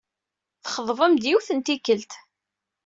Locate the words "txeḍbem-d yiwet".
0.65-1.49